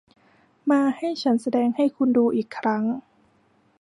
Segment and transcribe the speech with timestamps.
[0.71, 2.83] มา ให้ฉันแสดงให้คุณดูอีกครั้ง